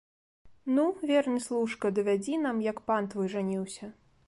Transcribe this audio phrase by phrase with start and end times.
[0.77, 3.95] Ну, верны служка, давядзі нам, як пан твой жаніўся!